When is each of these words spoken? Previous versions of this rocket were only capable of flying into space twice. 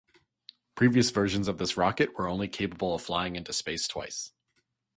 Previous 0.73 1.11
versions 1.11 1.47
of 1.47 1.59
this 1.59 1.77
rocket 1.77 2.17
were 2.17 2.27
only 2.27 2.47
capable 2.47 2.95
of 2.95 3.03
flying 3.03 3.35
into 3.35 3.53
space 3.53 3.87
twice. 3.87 4.31